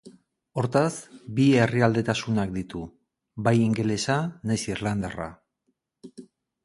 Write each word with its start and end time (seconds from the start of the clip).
Hortaz, 0.59 0.93
bi 1.39 1.43
herrialdetasunak 1.65 2.51
ditu, 2.57 2.81
bai 3.49 3.55
ingelesa 3.67 4.17
nahiz 4.51 4.61
irlandarra. 4.75 5.33